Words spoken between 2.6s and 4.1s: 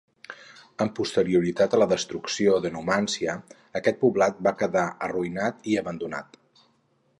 de Numància aquest